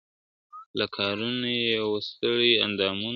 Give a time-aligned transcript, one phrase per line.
[0.77, 3.09] له کارونو یې وه ستړي اندامونه!.